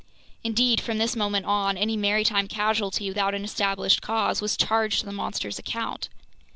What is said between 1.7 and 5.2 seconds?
any maritime casualty without an established cause was charged to the